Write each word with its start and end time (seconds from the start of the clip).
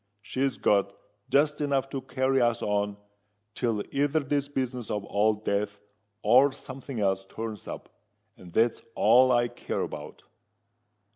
She's 0.23 0.57
got 0.57 0.95
just 1.29 1.61
enough 1.61 1.87
to 1.91 2.01
carry 2.01 2.41
us 2.41 2.63
on 2.63 2.97
till 3.53 3.83
either 3.91 4.21
this 4.21 4.47
business 4.47 4.89
of 4.89 5.05
Old 5.05 5.45
Death 5.45 5.79
or 6.23 6.51
some 6.51 6.81
thing 6.81 6.99
else 6.99 7.23
turns 7.23 7.67
up: 7.67 7.87
and 8.35 8.51
that's 8.51 8.81
all 8.95 9.31
I 9.31 9.47
care 9.47 9.81
about." 9.81 10.23